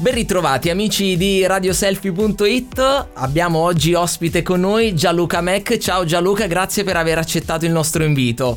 [0.00, 5.76] Ben ritrovati amici di radioselfie.it, abbiamo oggi ospite con noi Gianluca Mac.
[5.76, 8.56] Ciao Gianluca, grazie per aver accettato il nostro invito.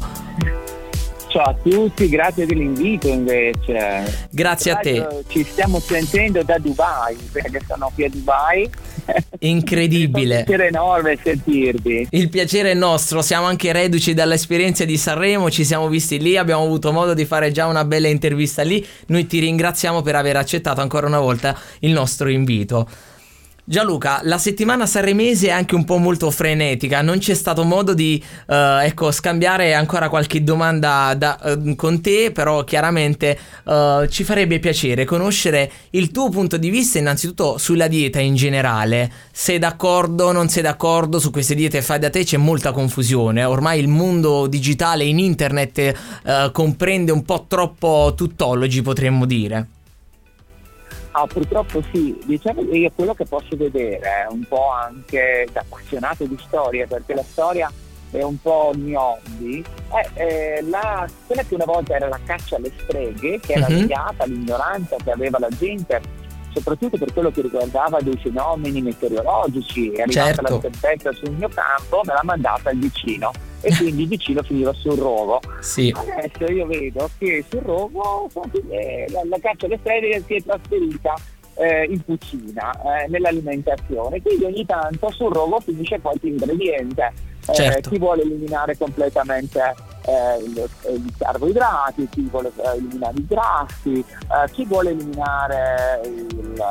[1.33, 4.27] Ciao a tutti, grazie dell'invito invece.
[4.29, 5.23] Grazie a te.
[5.27, 8.69] Ci stiamo sentendo da Dubai, perché sono qui a Dubai.
[9.39, 10.37] Incredibile.
[10.37, 12.07] Un piacere enorme sentirvi.
[12.11, 16.65] Il piacere è nostro, siamo anche reduci dall'esperienza di Sanremo, ci siamo visti lì, abbiamo
[16.65, 18.85] avuto modo di fare già una bella intervista lì.
[19.07, 22.87] Noi ti ringraziamo per aver accettato ancora una volta il nostro invito.
[23.65, 28.21] Gianluca, la settimana sanremese è anche un po' molto frenetica, non c'è stato modo di
[28.47, 34.59] uh, ecco, scambiare ancora qualche domanda da, uh, con te, però chiaramente uh, ci farebbe
[34.59, 39.09] piacere conoscere il tuo punto di vista innanzitutto sulla dieta in generale.
[39.31, 42.25] Sei d'accordo, non sei d'accordo su queste diete fai da te?
[42.25, 49.25] C'è molta confusione, ormai il mondo digitale in internet comprende un po' troppo tuttologi potremmo
[49.25, 49.67] dire.
[51.15, 55.59] Ah, purtroppo sì, diciamo che io quello che posso vedere è un po' anche da
[55.59, 57.71] appassionato di storia, perché la storia
[58.09, 62.19] è un po' il mio hobby, è eh, la, quella che una volta era la
[62.25, 63.79] caccia alle streghe, che era uh-huh.
[63.81, 66.01] legata all'ignoranza che aveva la gente,
[66.51, 70.53] soprattutto per quello che riguardava dei fenomeni meteorologici, è arrivata certo.
[70.53, 73.31] la tempesta sul mio campo, me l'ha mandata il vicino
[73.63, 75.39] e quindi vicino finiva sul rogo.
[75.61, 75.93] Sì.
[75.95, 78.29] Adesso io vedo che sul rogo
[78.69, 81.15] eh, la, la caccia alle streghe si è trasferita
[81.55, 87.31] eh, in cucina, eh, nell'alimentazione, quindi ogni tanto sul rogo finisce qualche ingrediente.
[87.45, 87.89] Eh, certo.
[87.89, 89.59] chi vuole eliminare completamente
[90.05, 96.63] eh, i carboidrati, chi vuole eh, eliminare i grassi, eh, chi vuole eliminare il,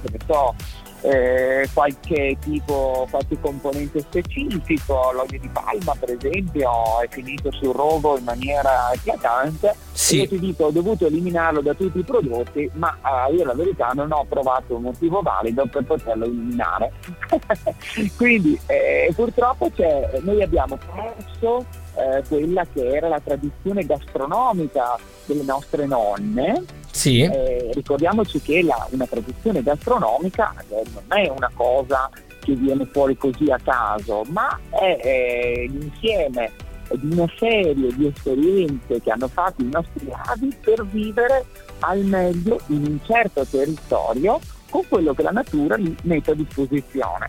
[0.00, 0.54] che ne so,
[1.02, 8.18] eh, qualche tipo, qualche componente specifico, l'olio di palma per esempio è finito sul rogo
[8.18, 10.20] in maniera eclatante sì.
[10.20, 12.96] io ti dico ho dovuto eliminarlo da tutti i prodotti ma
[13.28, 16.92] eh, io la verità non ho trovato un motivo valido per poterlo eliminare
[18.16, 19.70] quindi eh, purtroppo
[20.20, 21.64] noi abbiamo perso
[21.96, 27.20] eh, quella che era la tradizione gastronomica delle nostre nonne sì.
[27.20, 33.16] Eh, ricordiamoci che la, una tradizione gastronomica eh, non è una cosa che viene fuori
[33.16, 36.50] così a caso, ma è eh, l'insieme
[36.92, 41.44] di una serie di esperienze che hanno fatto i nostri avi per vivere
[41.80, 44.40] al meglio in un certo territorio
[44.70, 47.28] con quello che la natura gli mette a disposizione.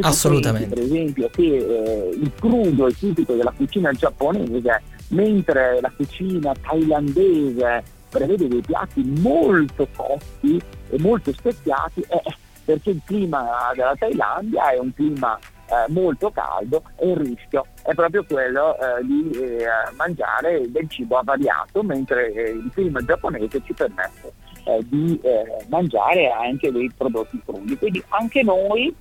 [0.00, 0.68] Assolutamente.
[0.68, 7.96] Per esempio che eh, il crudo è tipico della cucina giapponese, mentre la cucina thailandese
[8.08, 10.60] prevede dei piatti molto cotti
[10.90, 12.22] e molto speziati eh,
[12.64, 15.38] perché il clima della Thailandia è un clima
[15.70, 21.18] eh, molto caldo e il rischio è proprio quello eh, di eh, mangiare del cibo
[21.18, 24.32] avariato mentre eh, il clima giapponese ci permette
[24.64, 25.20] eh, di
[25.68, 27.76] mangiare anche dei prodotti crudi.
[27.76, 28.94] Quindi anche noi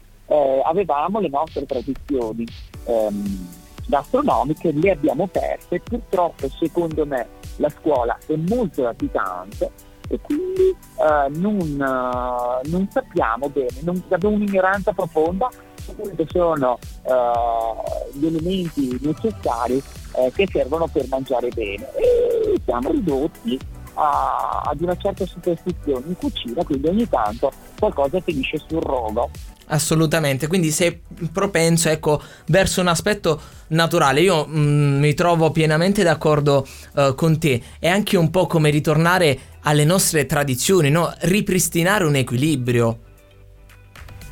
[0.63, 2.45] avevamo le nostre tradizioni.
[2.85, 3.47] Ehm,
[3.87, 7.25] gastronomiche le abbiamo perse, purtroppo secondo me
[7.57, 9.71] la scuola è molto latitante
[10.09, 15.49] e quindi eh, non, uh, non, sappiamo bene, non, abbiamo un'ignoranza profonda
[15.81, 19.81] su quelli che sono uh, gli elementi necessari
[20.13, 21.89] uh, che servono per mangiare bene.
[21.95, 23.59] E siamo ridotti
[23.97, 29.29] a, ad una certa superstizione in cucina, quindi ogni tanto qualcosa finisce sul rogo.
[29.69, 34.21] Assolutamente, quindi sei propenso ecco, verso un aspetto naturale.
[34.21, 37.61] Io mh, mm, mi trovo pienamente d'accordo uh, con te.
[37.79, 41.13] È anche un po' come ritornare alle nostre tradizioni, no?
[41.21, 42.99] ripristinare un equilibrio.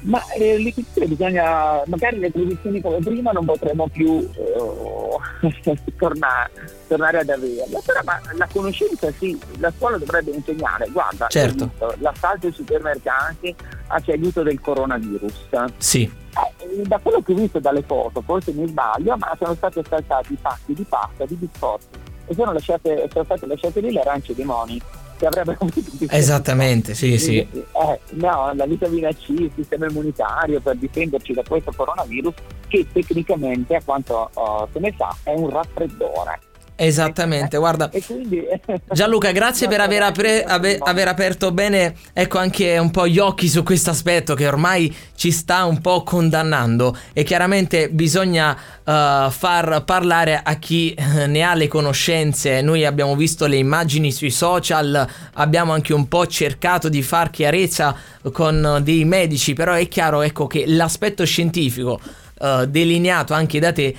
[0.06, 6.52] Ma eh, l'equilibrio bisogna, magari le tradizioni come prima non potremo più eh, tornare,
[6.88, 11.72] tornare, ad averle, però ma la conoscenza sì, la scuola dovrebbe insegnare, guarda, certo.
[11.98, 13.56] l'assalto ai supermercati
[13.88, 15.50] a seguito del coronavirus.
[15.78, 16.04] Sì.
[16.04, 20.34] Eh, da quello che ho visto dalle foto, forse mi sbaglio, ma sono stati assaltati
[20.34, 24.32] i pacchi di pasta, di biscotti e sono, lasciate, sono state lasciate lì le arance
[24.32, 24.82] e i limoni
[25.18, 27.38] che avrebbero avuto Esattamente, sì, sì.
[27.38, 32.34] Eh, no, la vitamina C, il sistema immunitario per difenderci da questo coronavirus
[32.68, 36.40] che tecnicamente, a quanto uh, se ne sa, è un raffreddore.
[36.78, 37.90] Esattamente, guarda.
[38.06, 38.44] Quindi...
[38.92, 43.48] Gianluca, grazie per aver, apre, ave, aver, aperto bene, ecco, anche un po' gli occhi
[43.48, 49.84] su questo aspetto che ormai ci sta un po' condannando e chiaramente bisogna uh, far
[49.86, 52.62] parlare a chi eh, ne ha le conoscenze.
[52.62, 57.96] Noi abbiamo visto le immagini sui social, abbiamo anche un po' cercato di far chiarezza
[58.34, 62.02] con dei medici, però è chiaro, ecco, che l'aspetto scientifico
[62.40, 63.96] uh, delineato anche da te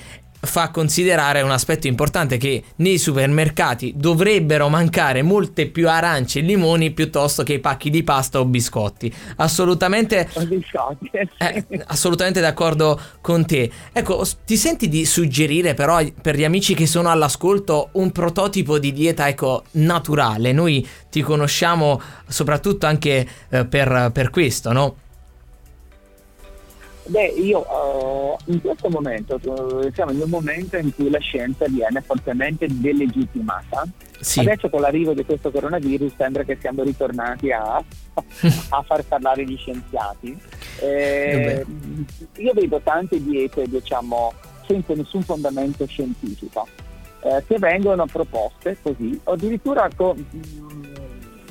[0.47, 6.91] fa considerare un aspetto importante che nei supermercati dovrebbero mancare molte più arance e limoni
[6.91, 9.13] piuttosto che i pacchi di pasta o biscotti.
[9.37, 10.27] Assolutamente,
[11.37, 13.69] eh, assolutamente d'accordo con te.
[13.91, 18.91] Ecco, ti senti di suggerire però per gli amici che sono all'ascolto un prototipo di
[18.93, 20.51] dieta ecco, naturale?
[20.51, 24.95] Noi ti conosciamo soprattutto anche eh, per, per questo, no?
[27.07, 31.65] Beh, io uh, in questo momento uh, siamo in un momento in cui la scienza
[31.67, 33.85] viene fortemente delegittimata.
[34.19, 34.41] Sì.
[34.41, 37.75] Adesso con l'arrivo di questo coronavirus sembra che siamo ritornati a,
[38.69, 40.37] a far parlare gli scienziati.
[40.81, 41.65] Eh,
[42.37, 44.33] io vedo tante diete, diciamo,
[44.67, 46.67] senza nessun fondamento scientifico,
[47.21, 50.25] eh, che vengono proposte così, o addirittura con,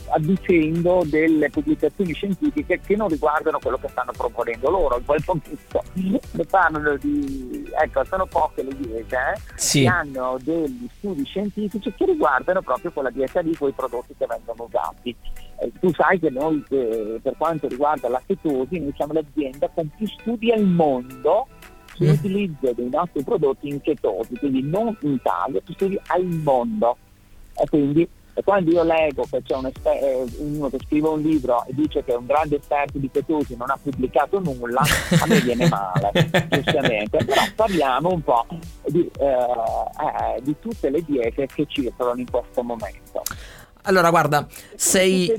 [0.08, 4.98] adducendo delle pubblicazioni scientifiche che non riguardano quello che stanno proponendo loro.
[4.98, 9.82] In quel momento ne parlano di, ecco, sono poche le diete eh, sì.
[9.82, 14.64] che hanno degli studi scientifici che riguardano proprio quella dieta lì, quei prodotti che vengono
[14.64, 15.14] usati.
[15.58, 19.90] Eh, tu sai che noi eh, per quanto riguarda la cetosi, noi siamo l'azienda con
[19.96, 21.48] più studi al mondo
[21.94, 22.74] sull'utilizzo mm.
[22.74, 26.96] dei nostri prodotti in chetosi, quindi non in Italia, più studi al mondo.
[27.58, 28.06] E quindi
[28.38, 31.72] e quando io leggo che c'è un esper- eh, uno che scrive un libro e
[31.72, 35.66] dice che è un grande esperto di Petusi non ha pubblicato nulla, a me viene
[35.70, 36.12] male,
[36.50, 37.24] giustamente.
[37.24, 38.44] Però parliamo un po'
[38.88, 43.22] di, eh, eh, di tutte le diete che circolano in questo momento.
[43.84, 45.32] Allora, guarda, sei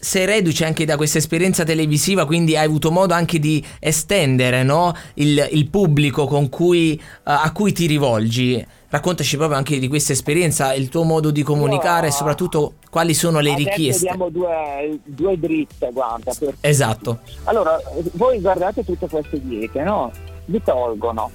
[0.00, 4.94] sei reduce anche da questa esperienza televisiva, quindi hai avuto modo anche di estendere no?
[5.14, 8.64] il, il, pubblico cui, uh, a cui ti rivolgi.
[8.90, 13.40] Raccontaci proprio anche di questa esperienza, il tuo modo di comunicare e soprattutto quali sono
[13.40, 14.08] le richieste.
[14.08, 16.32] Abbiamo due, due dritte, guarda.
[16.38, 16.54] Per...
[16.60, 17.18] Esatto.
[17.44, 17.78] Allora,
[18.12, 20.10] voi guardate tutte queste diete, no?
[20.46, 21.30] Vi tolgono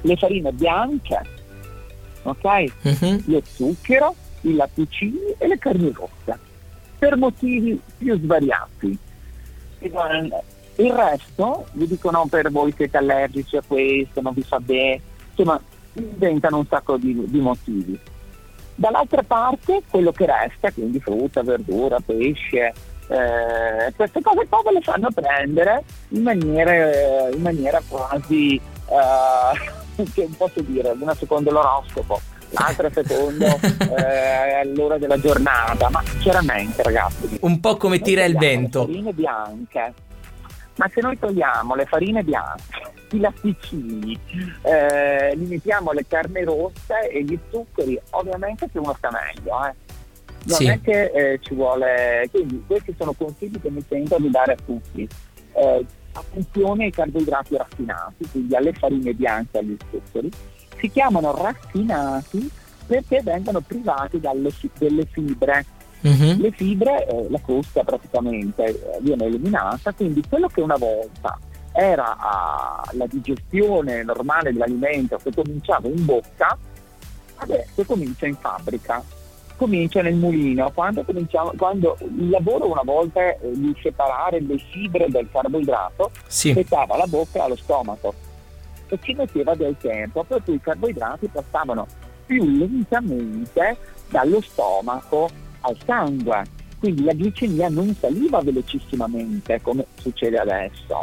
[0.00, 1.20] le farine bianche,
[2.22, 2.64] ok?
[2.82, 3.22] Uh-huh.
[3.26, 6.50] Lo zucchero, i latticini e le carni rosse
[7.02, 8.96] per motivi più svariati.
[9.80, 15.00] Il resto, vi dicono per voi siete allergici a questo, non vi fa bene,
[15.30, 15.60] insomma
[15.94, 17.98] inventano un sacco di, di motivi.
[18.76, 22.72] Dall'altra parte quello che resta, quindi frutta, verdura, pesce,
[23.08, 30.28] eh, queste cose qua ve le fanno prendere in maniera, in maniera quasi, eh, che
[30.36, 32.20] posso dire, una secondo l'oroscopo
[32.52, 33.46] l'altra secondo
[33.96, 37.38] eh, l'ora della giornata, ma chiaramente ragazzi.
[37.40, 38.80] Un po' come tira il vento.
[38.80, 39.94] Le farine bianche,
[40.76, 44.18] ma se noi togliamo le farine bianche, i latticini,
[44.62, 49.64] eh, limitiamo le carni rosse e gli zuccheri, ovviamente che uno sta meglio.
[49.66, 49.74] Eh.
[50.44, 50.66] Non sì.
[50.66, 54.56] è che eh, ci vuole, quindi questi sono consigli che mi sento di dare a
[54.64, 55.08] tutti.
[55.54, 60.30] Eh, attenzione ai carboidrati raffinati, quindi alle farine bianche e agli zuccheri
[60.82, 62.50] si chiamano raffinati
[62.84, 65.64] perché vengono privati dalle, delle fibre.
[66.00, 66.36] Uh-huh.
[66.36, 71.38] Le fibre, eh, la crosta praticamente eh, viene eliminata, quindi quello che una volta
[71.70, 76.58] era ah, la digestione normale dell'alimento che cominciava in bocca,
[77.36, 79.00] adesso comincia in fabbrica,
[79.56, 80.72] comincia nel mulino.
[80.74, 81.04] Quando,
[81.56, 86.50] quando il lavoro una volta eh, di separare le fibre del carboidrato, sì.
[86.50, 88.30] spettava la bocca allo stomaco
[88.92, 91.86] e ci metteva del tempo, per cui i carboidrati passavano
[92.26, 93.76] più lentamente
[94.10, 95.30] dallo stomaco
[95.60, 96.44] al sangue,
[96.78, 101.00] quindi la glicemia non saliva velocissimamente come succede adesso.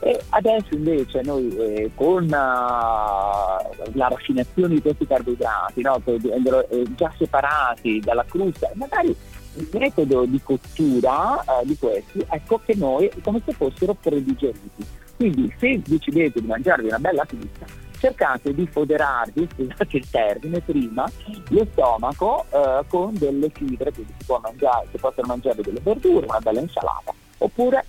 [0.00, 7.12] E adesso invece noi eh, con uh, la raffinazione di questi carboidrati, no, eh, già
[7.16, 9.14] separati dalla crusta, magari
[9.54, 15.52] il metodo di cottura uh, di questi, ecco che noi come se fossero predigeriti quindi
[15.58, 17.64] se decidete di mangiarvi una bella pizza,
[17.98, 21.10] cercate di foderarvi, scusate il termine, prima
[21.48, 26.26] lo stomaco eh, con delle fibre, quindi si, può mangiare, si possono mangiare delle verdure,
[26.26, 27.84] una bella insalata, oppure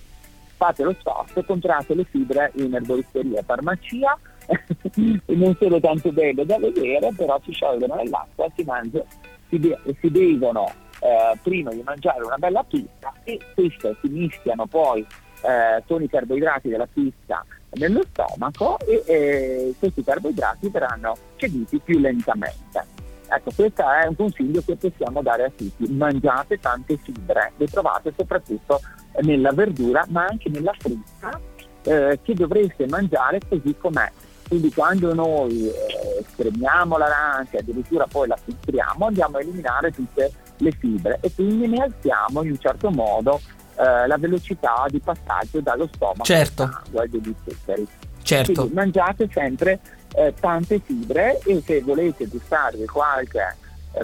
[0.56, 4.18] fate lo sforzo, comprate le fibre in erboristeria, farmacia,
[5.26, 9.04] non sono tanto belle da vedere, però si sciolgono nell'acqua, si, mangia,
[9.48, 10.66] si, de- si bevono
[11.00, 15.06] eh, prima di mangiare una bella pizza e queste si mischiano poi
[15.42, 21.98] eh, con i carboidrati della pizza nello stomaco e eh, questi carboidrati verranno ceduti più
[21.98, 22.96] lentamente.
[23.30, 25.86] Ecco, questo è un consiglio che possiamo dare a tutti.
[25.92, 28.80] Mangiate tante fibre, le trovate soprattutto
[29.20, 31.38] nella verdura ma anche nella frutta
[31.82, 34.10] eh, che dovreste mangiare così com'è.
[34.48, 40.70] Quindi quando noi eh, spremiamo l'arancia, addirittura poi la filtriamo, andiamo a eliminare tutte le
[40.72, 43.40] fibre e quindi ne alziamo in un certo modo
[43.78, 46.62] eh, la velocità di passaggio dallo stomaco certo.
[46.62, 47.86] al sangue degli zuccheri.
[48.22, 48.52] Certo.
[48.52, 49.78] Quindi mangiate sempre
[50.14, 53.56] eh, tante fibre e se volete gustarvi qualche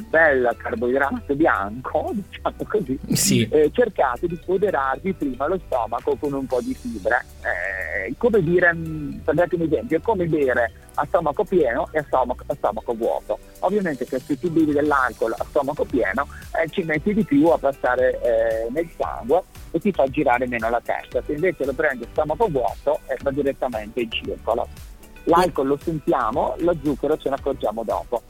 [0.09, 3.49] bel carboidrato bianco, diciamo così, sì.
[3.51, 7.25] eh, cercate di foderarvi prima lo stomaco con un po' di fibre.
[7.43, 11.99] Eh, come dire, mm, per darti un esempio, è come bere a stomaco pieno e
[11.99, 13.39] a stomaco, a stomaco vuoto.
[13.61, 16.29] Ovviamente se tu bevi dell'alcol a stomaco pieno
[16.61, 20.69] eh, ci metti di più a passare eh, nel sangue e ti fa girare meno
[20.69, 21.23] la testa.
[21.25, 24.69] Se invece lo prendi a stomaco vuoto eh, va direttamente in circolo.
[25.25, 28.23] L'alcol lo sentiamo, lo zucchero ce ne accorgiamo dopo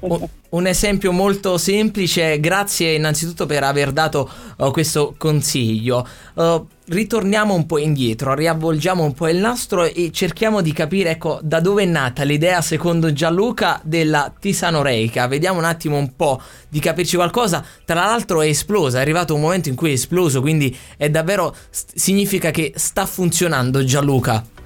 [0.00, 6.06] un esempio molto semplice, grazie innanzitutto per aver dato uh, questo consiglio.
[6.34, 11.40] Uh, ritorniamo un po' indietro, riavvolgiamo un po' il nastro e cerchiamo di capire ecco,
[11.42, 15.26] da dove è nata l'idea secondo Gianluca della Tisano Reika.
[15.26, 17.64] Vediamo un attimo un po' di capirci qualcosa.
[17.84, 21.54] Tra l'altro è esplosa, è arrivato un momento in cui è esploso, quindi è davvero
[21.70, 24.56] significa che sta funzionando Gianluca.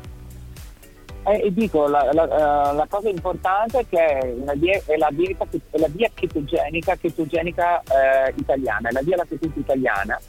[1.25, 5.09] Eh, e dico, la, la, eh, la, cosa importante è che è, die- è la,
[5.12, 10.21] dieta, è la via chetogenica, chetogenica eh, italiana, è la via latitude italiana.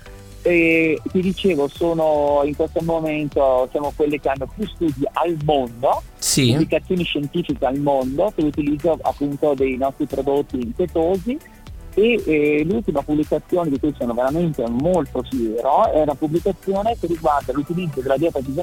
[0.45, 6.03] E ti dicevo, sono in questo momento siamo quelli che hanno più studi al mondo,
[6.17, 6.51] sì.
[6.51, 11.39] pubblicazioni scientifiche al mondo per l'utilizzo appunto dei nostri prodotti in ketosi
[11.95, 17.53] e eh, l'ultima pubblicazione di cui sono veramente molto fiero è una pubblicazione che riguarda
[17.53, 18.53] l'utilizzo della dieta di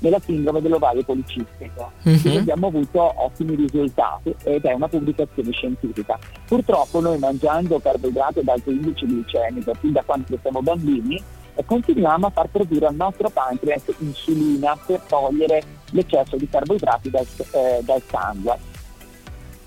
[0.00, 1.92] nella sindrome dell'ovario policistico.
[2.02, 2.38] Uh-huh.
[2.38, 6.18] abbiamo avuto ottimi risultati ed è una pubblicazione scientifica.
[6.46, 11.22] Purtroppo noi mangiando carboidrati ad alto indice glicemico fin da quando siamo bambini
[11.64, 17.80] continuiamo a far produrre al nostro pancreas insulina per togliere l'eccesso di carboidrati dal, eh,
[17.82, 18.58] dal sangue.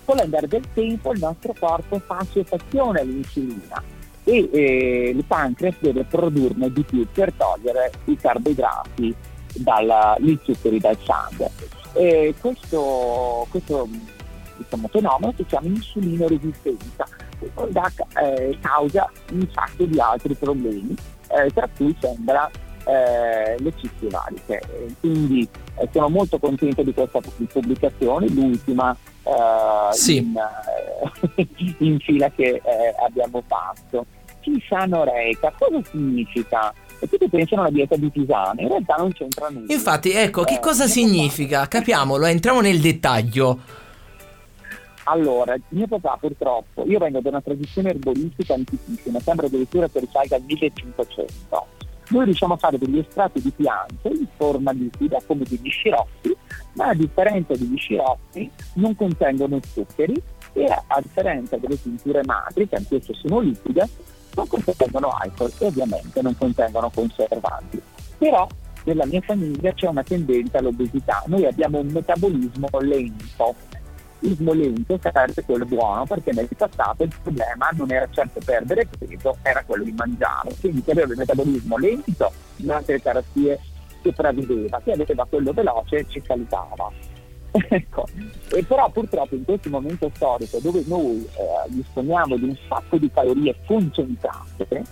[0.06, 3.82] Con l'andare del tempo il nostro corpo fa associazione all'insulina
[4.24, 9.16] e eh, il pancreas deve produrne di più per togliere i carboidrati
[9.56, 11.50] dagli zuccheri dal sangue.
[11.94, 13.88] E questo, questo
[14.58, 17.06] diciamo, fenomeno si chiama insulinoresistenza
[17.40, 17.92] e poi dà
[18.22, 20.96] eh, causa un sacco di altri problemi,
[21.30, 22.50] eh, tra cui sembra
[22.86, 24.62] eh, le cisti ovariche.
[25.00, 30.18] Quindi eh, sono molto contento di questa pubblicazione, l'ultima eh, sì.
[30.18, 30.36] in,
[31.36, 31.48] eh,
[31.80, 32.62] in, fila che
[33.04, 34.06] abbiamo fatto.
[34.42, 36.74] Tisanoreca, cosa significa?
[37.04, 39.74] E tutti pensano alla dieta di tisane, in realtà non c'entra niente.
[39.74, 41.68] Infatti, ecco, che eh, cosa significa?
[41.68, 43.60] Capiamolo, entriamo nel dettaglio.
[45.04, 50.38] Allora, mio papà purtroppo, io vengo da una tradizione erboristica antichissima, sembra addirittura che risalga
[50.38, 51.68] al 1500.
[52.10, 56.34] Noi riusciamo a fare degli estratti di piante in forma liquida come degli sciroppi,
[56.74, 60.22] ma a differenza degli sciroppi non contengono zuccheri
[60.54, 63.90] e a differenza delle tinture madri, che anch'esse sono liquide,
[64.36, 67.82] non contengono alcol e ovviamente non contengono conservanti.
[68.18, 68.48] Però
[68.86, 73.56] nella mia famiglia c'è una tendenza all'obesità, noi abbiamo un metabolismo lento.
[74.20, 79.38] Il lento sarebbe quello buono perché nel passato il problema non era certo perdere peso,
[79.42, 80.56] era quello di mangiare.
[80.60, 83.60] Quindi chi aveva il metabolismo lento durante le terapie
[84.02, 86.92] sopravviveva, chi aveva quello veloce ci salutava
[87.70, 88.08] ecco.
[88.52, 93.10] E però purtroppo in questo momento storico dove noi eh, disponiamo di un sacco di
[93.12, 94.84] calorie concentrate,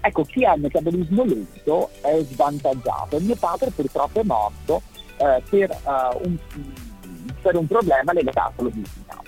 [0.00, 3.18] ecco, chi ha il metabolismo lento è svantaggiato.
[3.20, 4.82] Mio padre purtroppo è morto
[5.16, 6.36] eh, per, uh, un,
[7.40, 9.22] per, un, problema legato all'obesità.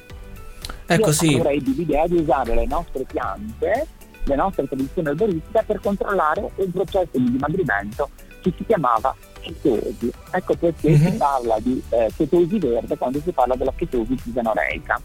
[0.86, 1.34] Ecco Io sì.
[1.36, 3.86] avrei l'idea di usare le nostre piante,
[4.24, 8.10] le nostre tradizioni erboristiche per controllare un processo di dimagrimento
[8.40, 10.12] che si chiamava chetosi.
[10.30, 11.06] Ecco perché mm-hmm.
[11.06, 15.00] si parla di eh, chetosi verde quando si parla della chetosi tisanoreica.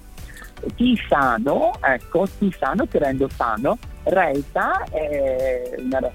[0.76, 6.12] Tisano, ecco, tisano che rende sano, reita è una,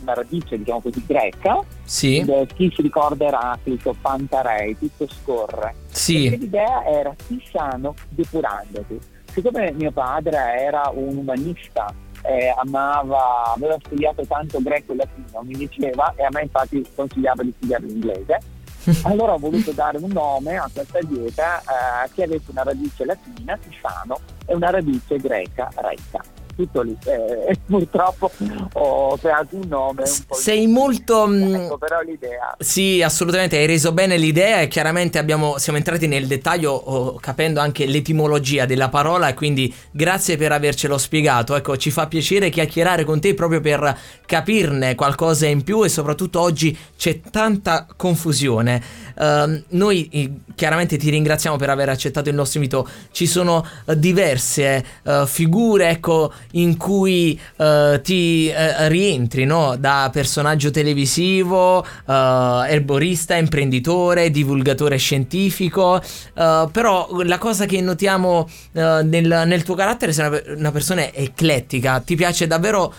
[0.00, 2.18] una radice diciamo così greca, sì.
[2.18, 5.74] eh, chi si ricorda Eraclito, Pantarei, tutto scorre.
[5.88, 6.22] Sì.
[6.22, 8.98] Perché l'idea era tisano depurandoti.
[9.30, 11.92] Siccome mio padre era un umanista
[12.28, 17.42] eh, amava, aveva studiato tanto greco e latino, mi diceva, e a me infatti consigliava
[17.42, 18.38] di studiare l'inglese.
[19.02, 23.56] Allora ho voluto dare un nome a questa dieta eh, che avesse una radice latina,
[23.56, 26.96] Tisano, e una radice greca, Reika tutto lì.
[27.04, 28.30] Eh, purtroppo
[28.72, 30.34] ho creato un nome un po'.
[30.34, 31.28] Sei molto.
[31.28, 32.56] Mm, ecco, però l'idea.
[32.58, 37.60] Sì, assolutamente, hai reso bene l'idea e chiaramente abbiamo, siamo entrati nel dettaglio oh, capendo
[37.60, 41.54] anche l'etimologia della parola e quindi grazie per avercelo spiegato.
[41.54, 46.40] Ecco, ci fa piacere chiacchierare con te proprio per capirne qualcosa in più e soprattutto
[46.40, 48.82] oggi c'è tanta confusione.
[49.16, 52.88] Uh, noi eh, chiaramente ti ringraziamo per aver accettato il nostro invito.
[53.10, 59.76] Ci sono diverse uh, figure, ecco, in cui uh, ti uh, rientri no?
[59.78, 62.12] da personaggio televisivo, uh,
[62.66, 66.00] erborista, imprenditore, divulgatore scientifico,
[66.34, 69.02] però la cosa che notiamo nel,
[69.46, 72.92] nel, tuo carattere sei una, una persona eclettica, ti piace davvero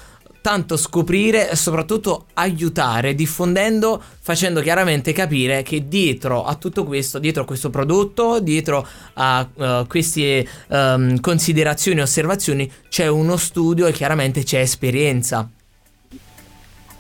[0.48, 7.42] tanto scoprire e soprattutto aiutare, diffondendo, facendo chiaramente capire che dietro a tutto questo, dietro
[7.44, 13.92] a questo prodotto, dietro a uh, queste um, considerazioni e osservazioni c'è uno studio e
[13.92, 15.50] chiaramente c'è esperienza.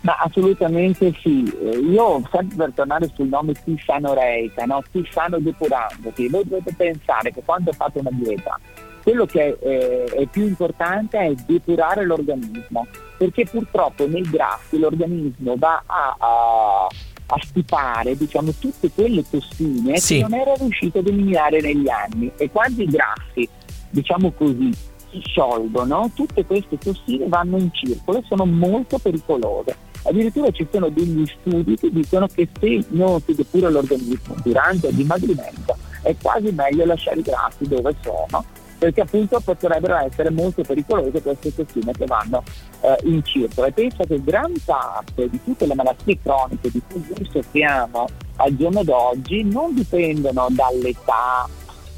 [0.01, 4.83] Ma assolutamente sì, eh, io sempre per tornare sul nome Tisano Reika, no?
[4.91, 8.59] Tisano depurandoti, voi dovete pensare che quando fate una dieta
[9.07, 12.87] quello che è, eh, è, più importante è depurare l'organismo,
[13.17, 20.15] perché purtroppo nei grassi l'organismo va a, a, a stipare diciamo, tutte quelle tossine sì.
[20.15, 23.47] che non era riuscito ad eliminare negli anni e quando i grassi,
[23.91, 24.73] diciamo così,
[25.09, 29.73] si sciolgono, tutte queste tossine vanno in circolo e sono molto pericolose.
[30.03, 34.95] Addirittura ci sono degli studi che dicono che se non si depura l'organismo durante il
[34.95, 38.43] dimagrimento è quasi meglio lasciare i grassi dove sono
[38.77, 42.43] perché appunto potrebbero essere molto pericolose queste tossine che vanno
[42.81, 43.67] eh, in circolo.
[43.67, 48.07] E penso che gran parte di tutte le malattie croniche di cui noi soffriamo
[48.37, 51.47] al giorno d'oggi non dipendono dall'età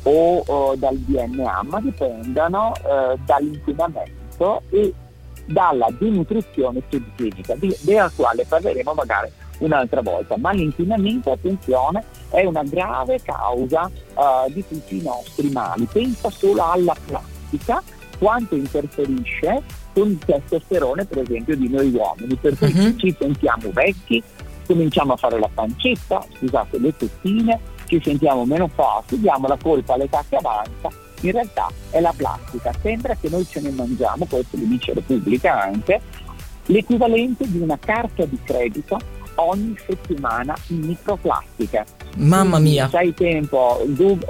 [0.03, 4.93] o, o dal DNA ma dipendono eh, dall'inquinamento e
[5.45, 13.21] dalla denutrizione subclinica della quale parleremo magari un'altra volta, ma l'inquinamento, attenzione, è una grave
[13.21, 15.87] causa uh, di tutti i nostri mali.
[15.91, 17.81] Pensa solo alla plastica,
[18.17, 19.61] quanto interferisce
[19.93, 22.95] con il testosterone, per esempio, di noi uomini, per cui uh-huh.
[22.97, 24.21] ci sentiamo vecchi,
[24.65, 29.93] cominciamo a fare la pancetta, scusate, le tettine, ci sentiamo meno forti, diamo la colpa
[29.93, 30.89] all'età che avanza,
[31.21, 35.59] in realtà è la plastica, sembra che noi ce ne mangiamo, questo lo dice Repubblica
[35.59, 35.99] anche,
[36.67, 38.99] l'equivalente di una carta di credito
[39.41, 41.85] ogni settimana in microplastica.
[42.17, 42.89] Mamma mia!
[42.89, 43.85] Se hai tempo,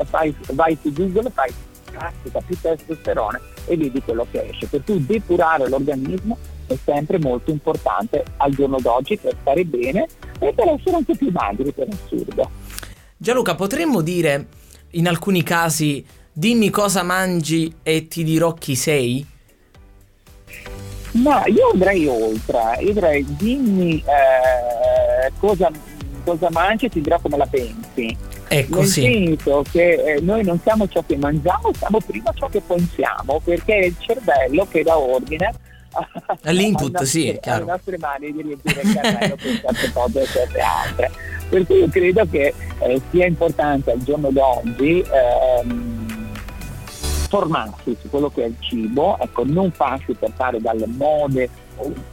[0.06, 1.54] fai, vai su Google, fai
[1.90, 4.68] plastica più testosterone e vedi quello che esce.
[4.68, 6.38] Per cui depurare l'organismo
[6.68, 10.08] è sempre molto importante al giorno d'oggi per stare bene
[10.40, 12.50] e per essere anche più magri per assurdo.
[13.18, 14.48] Gianluca, potremmo dire
[14.92, 19.26] in alcuni casi dimmi cosa mangi e ti dirò chi sei?
[21.22, 25.70] No, io andrei oltre, io direi dimmi eh, cosa,
[26.24, 28.16] cosa mangi e ti dirò come la pensi.
[28.48, 29.02] Ecco, Nel sì.
[29.02, 33.76] senso che eh, noi non siamo ciò che mangiamo, siamo prima ciò che pensiamo, perché
[33.76, 35.54] è il cervello che dà ordine
[36.44, 40.60] all'input, nostri, sì, alle nostre mani di riempire il carrello per certe cose e certe
[40.60, 41.12] altre.
[41.50, 45.99] Per cui io credo che eh, sia importante al giorno d'oggi ehm,
[47.30, 51.50] formarsi su quello che è il cibo, ecco, non farsi portare dalle mode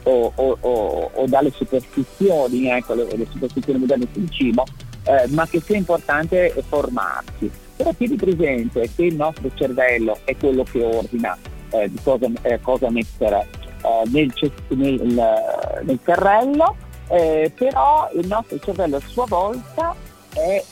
[0.03, 4.63] o, o, o, o dalle superstizioni, ecco, le, le, superstizioni moderne sul cibo,
[5.03, 7.51] eh, ma che sia importante formarsi.
[7.75, 11.37] Però tieni presente che il nostro cervello è quello che ordina
[11.71, 13.47] eh, cosa, eh, cosa mettere
[13.83, 14.33] eh, nel,
[14.69, 16.75] nel, nel, carrello,
[17.09, 19.95] eh, però il nostro cervello a sua volta
[20.33, 20.63] è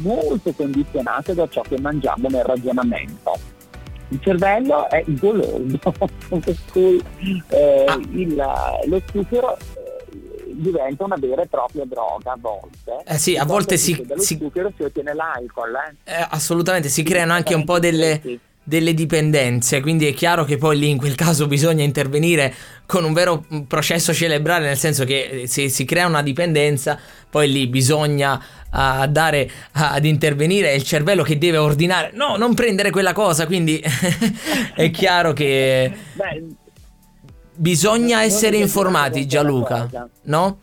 [0.00, 3.51] molto condizionato da ciò che mangiamo nel ragionamento
[4.12, 5.78] il cervello è goloso,
[6.28, 7.02] per cui
[7.48, 7.98] eh, ah.
[8.10, 8.34] il,
[8.86, 13.02] lo zucchero eh, diventa una vera e propria droga a volte.
[13.06, 14.36] Eh sì, a volte si, dallo si...
[14.36, 15.74] zucchero si ottiene l'alcol.
[16.04, 16.12] Eh.
[16.12, 18.20] Eh, assolutamente, si creano anche un po' delle,
[18.64, 22.54] delle dipendenze, quindi è chiaro che poi lì in quel caso bisogna intervenire
[22.86, 26.98] con un vero processo cerebrale, nel senso che se si crea una dipendenza,
[27.28, 32.36] poi lì bisogna uh, dare uh, ad intervenire, è il cervello che deve ordinare, no,
[32.36, 33.82] non prendere quella cosa, quindi
[34.74, 36.44] è chiaro che Beh,
[37.54, 39.88] bisogna essere informati Gianluca,
[40.24, 40.60] no?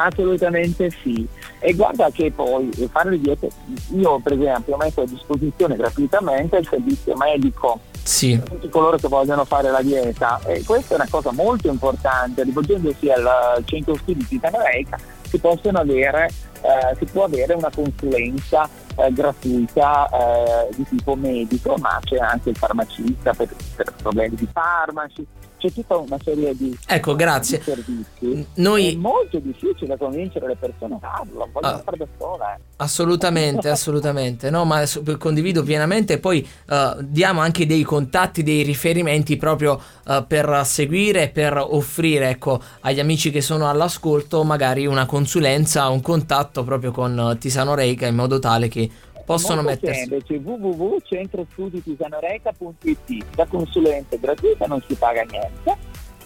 [0.00, 1.26] Assolutamente sì.
[1.58, 3.48] E guarda che poi fare le diete,
[3.94, 8.38] io per esempio metto a disposizione gratuitamente il servizio medico sì.
[8.38, 12.44] per tutti coloro che vogliono fare la dieta e questa è una cosa molto importante,
[12.44, 16.30] rivolgendosi al centro studi di Tanareica si possono avere,
[16.62, 22.50] eh, si può avere una consulenza eh, gratuita eh, di tipo medico, ma c'è anche
[22.50, 25.26] il farmacista per, per problemi di farmaci,
[25.58, 27.58] c'è tutta una serie di, ecco, grazie.
[27.58, 28.46] Di servizi.
[28.54, 28.92] Noi...
[28.92, 32.58] È molto difficile convincere le persone a farlo, vogliono ah, fare da sola.
[32.76, 34.50] Assolutamente, assolutamente.
[34.50, 34.84] No, ma
[35.18, 41.28] condivido pienamente e poi uh, diamo anche dei contatti, dei riferimenti proprio uh, per seguire
[41.28, 47.36] per offrire ecco, agli amici che sono all'ascolto magari una consulenza, un contatto proprio con
[47.40, 48.88] Tisano Reika in modo tale che
[49.28, 50.06] possono mettersi.
[50.06, 55.76] semplice, www.centrostuditisanoreka.it La consulenza gratuita, non si paga niente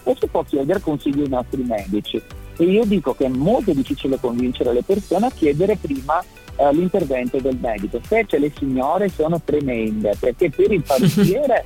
[0.05, 2.21] e si può chiedere consigli ai nostri medici.
[2.55, 6.23] E io dico che è molto difficile convincere le persone a chiedere prima
[6.55, 11.65] eh, l'intervento del medico, specie le signore sono tremende perché per il parrucchiere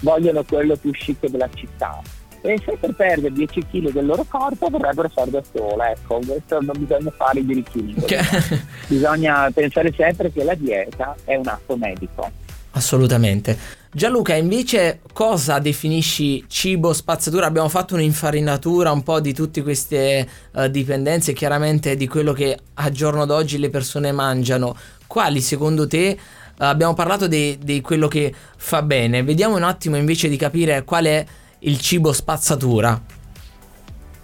[0.00, 2.00] vogliono quello più chic della città
[2.40, 6.60] e se per perdere 10 kg del loro corpo vorrebbero fare da sola, ecco, questo
[6.60, 7.94] non bisogna fare i diritti
[8.86, 12.30] bisogna pensare sempre che la dieta è un atto medico.
[12.72, 13.58] Assolutamente.
[13.90, 17.46] Gianluca, invece cosa definisci cibo spazzatura?
[17.46, 22.90] Abbiamo fatto un'infarinatura un po' di tutte queste uh, dipendenze, chiaramente di quello che a
[22.90, 24.76] giorno d'oggi le persone mangiano.
[25.06, 29.24] Quali secondo te uh, abbiamo parlato di, di quello che fa bene?
[29.24, 31.26] Vediamo un attimo invece di capire qual è
[31.60, 33.00] il cibo spazzatura.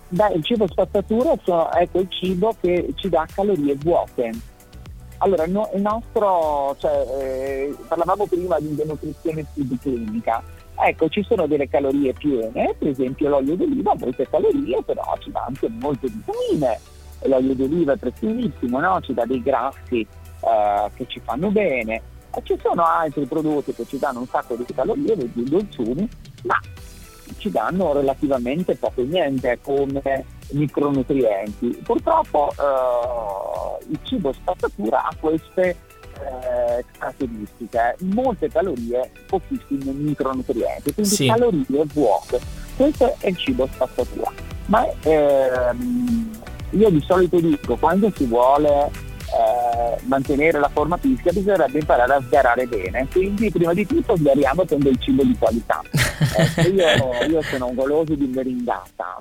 [0.08, 1.36] Beh, il cibo spazzatura
[1.70, 4.52] è quel cibo che ci dà calorie vuote
[5.24, 10.42] allora, no, il nostro, cioè, eh, parlavamo prima di denutrizione subclinica.
[10.76, 15.30] Ecco, ci sono delle calorie piene, per esempio l'olio d'oliva ha molte calorie, però ci
[15.30, 16.78] dà anche molte vitamine.
[17.22, 19.00] L'olio d'oliva è preziosissimo, no?
[19.00, 22.02] ci dà dei grassi eh, che ci fanno bene.
[22.34, 26.06] E ci sono altri prodotti che ci danno un sacco di calorie, dei dolciumi,
[26.42, 26.60] ma
[27.38, 31.80] ci danno relativamente poco e niente come micronutrienti.
[31.82, 35.76] Purtroppo eh, il cibo spazzatura ha queste
[36.14, 41.26] eh, caratteristiche, molte calorie, pochissimi micronutrienti, quindi sì.
[41.26, 42.40] calorie vuote.
[42.76, 44.32] Questo è il cibo spazzatura.
[44.66, 46.30] Ma ehm,
[46.70, 48.90] io di solito dico, quando si vuole
[49.34, 54.64] eh, mantenere la forma fisica bisognerebbe imparare a sgarare bene quindi prima di tutto sgariamo
[54.64, 55.82] con del cibo di qualità
[56.36, 59.18] eh, io, io, sono un goloso di meringata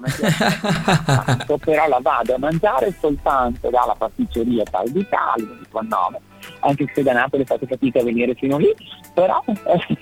[1.16, 6.20] tanto, però la vado a mangiare soltanto dalla pasticceria tal di non dico il nome
[6.60, 8.74] anche se da Napoli fate fatica a venire fino lì
[9.14, 9.44] però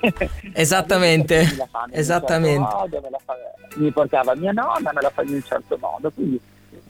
[0.54, 1.48] esattamente
[1.92, 3.36] esattamente certo modo, fa,
[3.76, 6.40] mi portava mia nonna me la fa in un certo modo quindi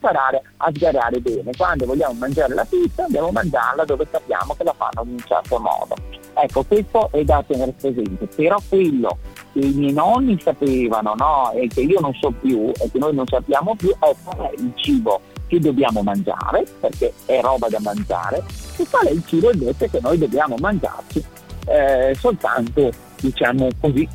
[0.02, 1.52] imparare a sgarare bene.
[1.56, 5.58] Quando vogliamo mangiare la pizza dobbiamo mangiarla dove sappiamo che la fanno in un certo
[5.58, 5.94] modo.
[6.34, 9.18] Ecco, questo è da tenere presente, però quello
[9.52, 11.52] che i miei nonni sapevano no?
[11.52, 14.52] e che io non so più e che noi non sappiamo più è qual è
[14.56, 18.42] il cibo che dobbiamo mangiare, perché è roba da mangiare,
[18.78, 21.22] e qual è il cibo invece che noi dobbiamo mangiarci
[21.66, 24.08] eh, soltanto, diciamo così,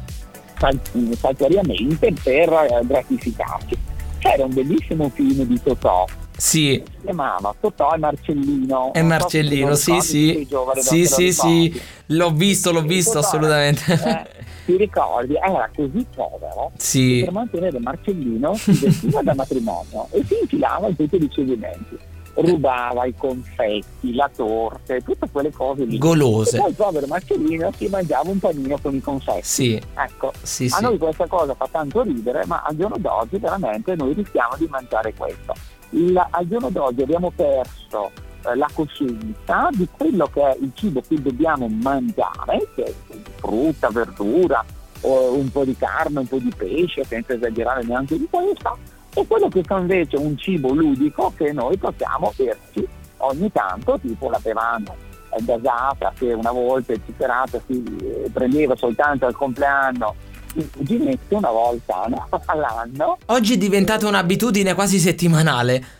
[1.15, 3.78] saltuariamente per eh, gratificarci.
[4.17, 6.06] C'era un bellissimo film di Totò.
[6.38, 6.82] Sì.
[6.86, 8.93] Si chiamava Totò e Marcellino.
[8.93, 10.47] E Marcellino, sì, sì.
[10.76, 11.82] Sì, sì, sì.
[12.08, 13.84] L'ho visto, l'ho visto Totò, assolutamente.
[13.91, 15.36] Eh, ti ricordi?
[15.36, 17.21] Era così povero sì.
[17.23, 21.97] per mantenere Marcellino si vestiva da matrimonio e si infilava in tutti i ricevimenti
[22.41, 25.97] rubava i confetti, la torta, tutte quelle cose lì.
[25.97, 26.58] Golose.
[26.58, 29.43] E poi il povero Marcellino si mangiava un panino con i confetti.
[29.43, 29.82] Sì.
[29.95, 30.84] Ecco, sì, a sì.
[30.84, 35.13] noi questa cosa fa tanto ridere, ma al giorno d'oggi veramente noi rischiamo di mangiare
[35.13, 35.54] questo.
[35.91, 38.12] Il, al giorno d'oggi abbiamo perso
[38.45, 42.93] eh, la coscienza di quello che è il cibo che dobbiamo mangiare, che è
[43.38, 44.63] frutta, verdura,
[45.02, 48.78] un po' di carne, un po' di pesce, senza esagerare neanche di questo
[49.13, 54.30] e quello che fa invece un cibo ludico che noi possiamo berci ogni tanto, tipo
[54.30, 54.93] la bevanda
[55.39, 60.15] gasata che una volta il zuccherato si eh, prendeva soltanto al compleanno
[60.56, 62.28] il cuginetto una volta no?
[62.46, 63.18] all'anno.
[63.28, 65.96] Oggi è diventata un'abitudine quasi settimanale.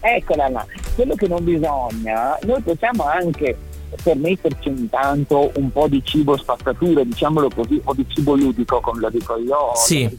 [0.00, 3.56] Eccola là, quello che non bisogna, noi possiamo anche
[4.02, 9.00] permetterci ogni tanto un po' di cibo spazzatura, diciamolo così, o di cibo ludico come
[9.00, 10.18] lo dico io, sì.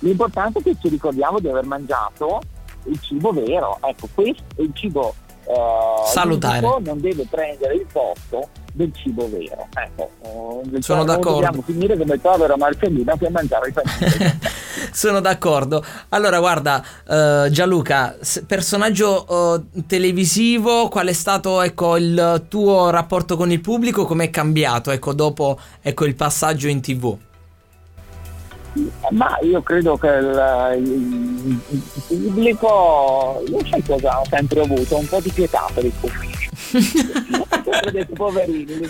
[0.00, 2.40] L'importante è che ci ricordiamo di aver mangiato
[2.84, 3.78] il cibo vero.
[3.82, 5.14] Ecco, questo è il cibo
[5.46, 6.60] eh, salutare.
[6.60, 9.68] Non deve prendere il posto del cibo vero.
[9.74, 11.40] Ecco, eh, sono d'accordo.
[11.40, 14.38] Dobbiamo finire come il povero Marcellino che mangiava i panini.
[14.92, 15.84] sono d'accordo.
[16.10, 23.50] Allora, guarda, uh, Gianluca, personaggio uh, televisivo, qual è stato ecco, il tuo rapporto con
[23.50, 24.04] il pubblico?
[24.04, 27.16] Come è cambiato ecco, dopo ecco, il passaggio in tv?
[29.10, 31.60] Ma io credo che il, il,
[32.08, 34.96] pubblico, io sai cosa ho sempre avuto?
[34.96, 36.32] Un po' di pietà per il pubblico.
[37.64, 38.88] ho detto poverini,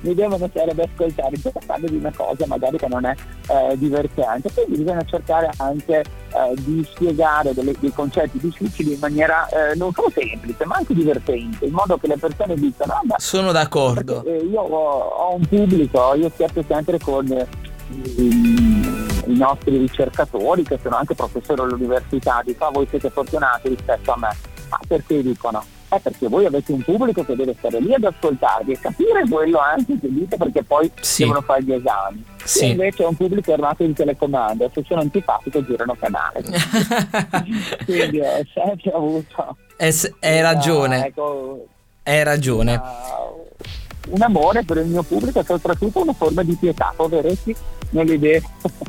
[0.00, 3.14] mi devono stare ad ascoltare, sto parlando di una cosa magari che non è
[3.48, 9.46] eh, divertente, quindi bisogna cercare anche eh, di spiegare delle, dei concetti difficili in maniera
[9.48, 13.52] eh, non solo semplice ma anche divertente, in modo che le persone dicano ah, sono
[13.52, 14.22] d'accordo.
[14.22, 18.24] Perché, eh, io ho, ho, un pubblico, io scherzo sempre con i,
[19.26, 24.16] i nostri ricercatori che sono anche professori all'università, dico ah, voi siete fortunati rispetto a
[24.16, 24.36] me,
[24.70, 25.62] ma perché dicono?
[25.90, 29.58] È perché voi avete un pubblico che deve stare lì ad ascoltarvi e capire quello
[29.58, 31.24] anche che dite perché poi sì.
[31.24, 32.24] devono fare gli esami.
[32.44, 32.64] Sì.
[32.64, 36.42] E invece è un pubblico armato di telecomando, se sono antipatico girano canale.
[37.84, 39.56] Quindi ho sempre avuto...
[40.20, 41.06] Hai ragione.
[41.06, 41.66] Ecco,
[42.04, 42.74] hai ragione.
[42.74, 47.54] Uh, un amore per il mio pubblico e soprattutto una forma di pietà, poveretti
[47.90, 48.42] nelle idee.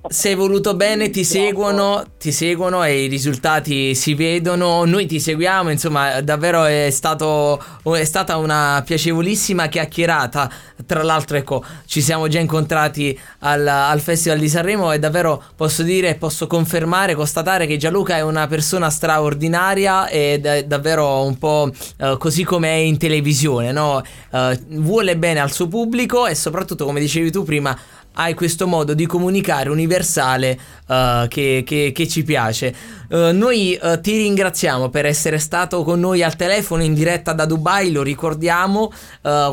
[0.10, 5.70] Se voluto bene ti seguono, ti seguono e i risultati si vedono, noi ti seguiamo,
[5.70, 10.52] insomma davvero è, stato, è stata una piacevolissima chiacchierata,
[10.86, 15.84] tra l'altro ecco ci siamo già incontrati al, al Festival di Sanremo e davvero posso
[15.84, 21.72] dire, posso confermare, constatare che Gianluca è una persona straordinaria ed è davvero un po'
[22.00, 24.02] uh, così come è in televisione, no?
[24.32, 27.78] Uh, vuole bene al suo pubblico e soprattutto come dicevi tu prima
[28.14, 32.76] hai questo modo di comunicare universale uh, che, che, che, ci piace.
[33.10, 37.46] Uh, noi uh, ti ringraziamo per essere stato con noi al telefono in diretta da
[37.46, 38.92] Dubai, lo ricordiamo.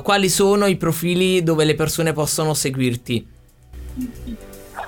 [0.02, 3.26] quali sono i profili dove le persone possono seguirti?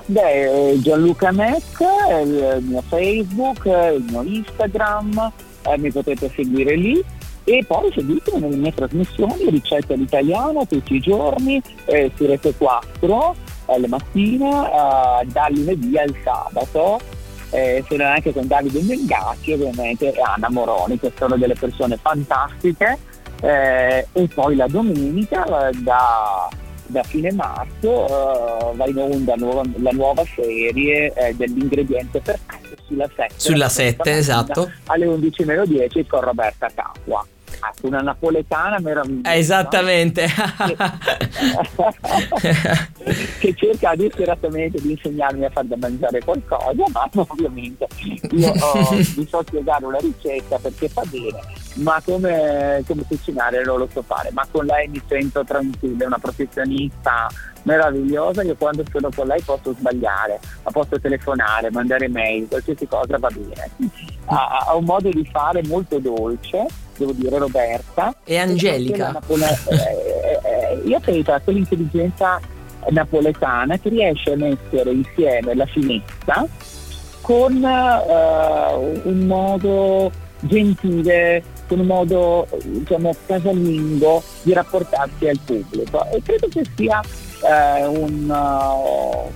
[0.06, 1.78] Beh, Gianluca Mac,
[2.24, 7.02] il mio Facebook, il mio Instagram, eh, mi potete seguire lì
[7.44, 13.36] e poi seguitemi nelle mie trasmissioni, ricette all'italiano tutti i giorni eh, su Rete 4
[13.70, 17.00] alle mattine, uh, dal lunedì al sabato.
[17.52, 22.98] Eh, sono anche con Davide Mengacci ovviamente e Anna Moroni che sono delle persone fantastiche.
[23.42, 26.48] Eh, e poi la domenica eh, da,
[26.86, 33.08] da, fine marzo uh, va in onda nuova, la nuova serie eh, dell'ingrediente perfetto sulla
[33.08, 34.70] 7 sulla 7 esatto.
[34.86, 37.24] alle 11.10 con Roberta Capua
[37.62, 39.34] Ecco, una napoletana meravigliosa.
[39.34, 40.26] Esattamente.
[43.38, 47.86] che cerca disperatamente di insegnarmi a far da mangiare qualcosa, ma ovviamente
[48.30, 51.40] io oh, vi so spiegare una ricetta perché fa bene,
[51.76, 56.06] ma come, come cucinare non lo so fare, ma con lei mi sento tranquilla, è
[56.06, 57.28] una professionista
[57.62, 63.18] meravigliosa, io quando sono con lei posso sbagliare, ma posso telefonare, mandare mail, qualsiasi cosa
[63.18, 63.70] va bene.
[64.26, 66.66] Ha, ha un modo di fare molto dolce
[67.00, 68.14] devo dire Roberta.
[68.24, 69.12] E Angelica.
[69.12, 72.40] Napole- eh, eh, eh, io credo a quell'intelligenza
[72.90, 76.46] napoletana che riesce a mettere insieme la finezza
[77.20, 86.22] con uh, un modo gentile, con un modo diciamo casalingo di rapportarsi al pubblico e
[86.22, 89.30] credo che sia uh, un, uh, un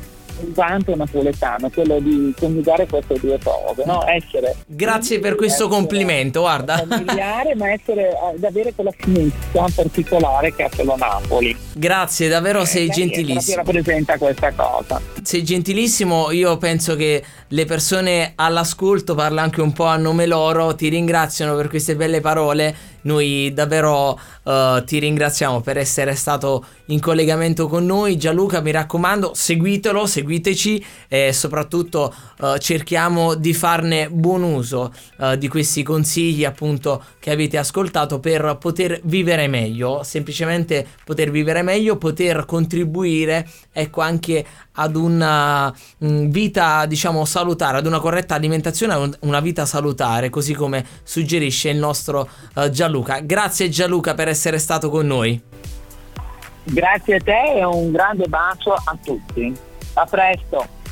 [0.49, 4.05] vanto napoletano, quello di coniugare queste due cose, no?
[4.07, 6.85] essere Grazie per questo complimento, guarda.
[6.87, 11.57] Familiare, ma essere, ad avere quella finezza particolare che ha solo Napoli.
[11.75, 13.57] Grazie, davvero eh, sei gentilissimo.
[13.57, 15.01] rappresenta questa cosa.
[15.23, 20.75] Sei gentilissimo, io penso che le persone all'ascolto, parla anche un po' a nome loro,
[20.75, 27.01] ti ringraziano per queste belle parole noi davvero uh, ti ringraziamo per essere stato in
[27.01, 28.17] collegamento con noi.
[28.17, 35.49] Gianluca, mi raccomando, seguitelo, seguiteci e soprattutto uh, cerchiamo di farne buon uso uh, di
[35.49, 42.45] questi consigli appunto che avete ascoltato per poter vivere meglio, semplicemente poter vivere meglio, poter
[42.45, 44.45] contribuire ecco anche
[44.77, 50.85] ad una mh, vita diciamo salutare, ad una corretta alimentazione, una vita salutare, così come
[51.03, 53.19] suggerisce il nostro uh, Gianluca.
[53.21, 55.41] Grazie Gianluca per essere stato con noi.
[56.63, 59.53] Grazie a te e un grande bacio a tutti.
[59.95, 60.83] A presto.